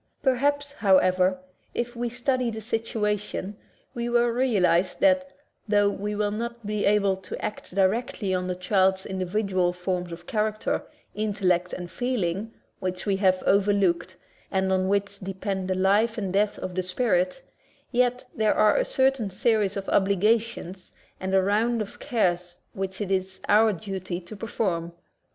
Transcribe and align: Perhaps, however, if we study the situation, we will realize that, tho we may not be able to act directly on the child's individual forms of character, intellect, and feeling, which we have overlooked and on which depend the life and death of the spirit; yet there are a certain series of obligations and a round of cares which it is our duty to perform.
Perhaps, 0.23 0.71
however, 0.71 1.37
if 1.75 1.95
we 1.95 2.09
study 2.09 2.49
the 2.49 2.59
situation, 2.59 3.55
we 3.93 4.09
will 4.09 4.29
realize 4.29 4.95
that, 4.95 5.31
tho 5.67 5.91
we 5.91 6.15
may 6.15 6.31
not 6.31 6.65
be 6.65 6.87
able 6.87 7.15
to 7.17 7.39
act 7.45 7.75
directly 7.75 8.33
on 8.33 8.47
the 8.47 8.55
child's 8.55 9.05
individual 9.05 9.73
forms 9.73 10.11
of 10.11 10.25
character, 10.25 10.81
intellect, 11.13 11.71
and 11.71 11.91
feeling, 11.91 12.51
which 12.79 13.05
we 13.05 13.17
have 13.17 13.43
overlooked 13.45 14.15
and 14.49 14.73
on 14.73 14.87
which 14.87 15.19
depend 15.19 15.67
the 15.67 15.75
life 15.75 16.17
and 16.17 16.33
death 16.33 16.57
of 16.57 16.73
the 16.73 16.81
spirit; 16.81 17.43
yet 17.91 18.25
there 18.33 18.55
are 18.55 18.77
a 18.77 18.85
certain 18.85 19.29
series 19.29 19.77
of 19.77 19.87
obligations 19.89 20.91
and 21.19 21.35
a 21.35 21.43
round 21.43 21.79
of 21.79 21.99
cares 21.99 22.57
which 22.73 23.01
it 23.01 23.11
is 23.11 23.39
our 23.47 23.71
duty 23.71 24.19
to 24.19 24.35
perform. 24.35 24.93